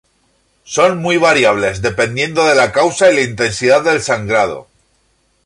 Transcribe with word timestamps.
Son 0.63 0.97
muy 0.97 1.17
variables 1.17 1.83
dependiendo 1.83 2.47
de 2.47 2.55
la 2.55 2.71
causa 2.71 3.11
y 3.11 3.15
la 3.17 3.21
intensidad 3.21 3.83
del 3.83 4.01
sangrado. 4.01 4.67